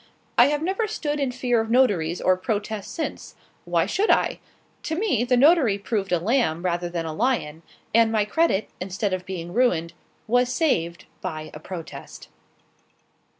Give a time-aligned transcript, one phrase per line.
[0.35, 3.35] I have never stood in fear of notaries or protests since.
[3.65, 4.39] Why should I?
[4.81, 7.61] To me the notary proved a lamb rather than a lion,
[7.93, 9.93] and my credit, instead of being ruined,
[10.25, 12.29] was saved by a protest.